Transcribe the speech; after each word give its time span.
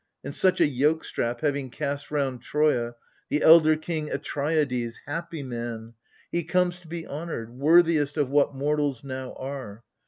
And 0.23 0.33
such 0.33 0.59
a 0.59 0.65
yoke 0.65 1.03
strap 1.03 1.41
having 1.41 1.69
cast 1.69 2.09
round 2.09 2.41
Troia, 2.41 2.95
The 3.29 3.43
elder 3.43 3.75
king 3.75 4.09
Atreides, 4.09 4.95
happy 5.05 5.43
man— 5.43 5.93
he 6.31 6.43
Comes 6.43 6.79
to 6.79 6.87
be 6.87 7.05
honoured, 7.05 7.51
worthiest 7.53 8.17
of 8.17 8.27
what 8.31 8.55
mortals 8.55 9.03
Now 9.03 9.33
are. 9.35 9.83